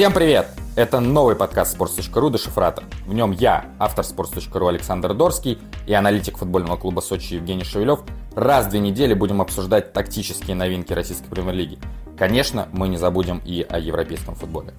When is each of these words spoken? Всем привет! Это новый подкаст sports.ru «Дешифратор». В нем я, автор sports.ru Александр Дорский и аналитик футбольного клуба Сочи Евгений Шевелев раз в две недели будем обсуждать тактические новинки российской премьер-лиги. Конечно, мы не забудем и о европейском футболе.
Всем 0.00 0.14
привет! 0.14 0.46
Это 0.76 0.98
новый 0.98 1.36
подкаст 1.36 1.78
sports.ru 1.78 2.32
«Дешифратор». 2.32 2.84
В 3.04 3.12
нем 3.12 3.32
я, 3.32 3.66
автор 3.78 4.02
sports.ru 4.02 4.66
Александр 4.66 5.12
Дорский 5.12 5.58
и 5.86 5.92
аналитик 5.92 6.38
футбольного 6.38 6.78
клуба 6.78 7.00
Сочи 7.00 7.34
Евгений 7.34 7.64
Шевелев 7.64 8.00
раз 8.34 8.64
в 8.64 8.70
две 8.70 8.80
недели 8.80 9.12
будем 9.12 9.42
обсуждать 9.42 9.92
тактические 9.92 10.56
новинки 10.56 10.94
российской 10.94 11.28
премьер-лиги. 11.28 11.78
Конечно, 12.16 12.66
мы 12.72 12.88
не 12.88 12.96
забудем 12.96 13.42
и 13.44 13.60
о 13.60 13.78
европейском 13.78 14.36
футболе. 14.36 14.72